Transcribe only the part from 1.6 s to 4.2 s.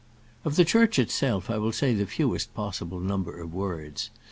say the fewest possible number of words.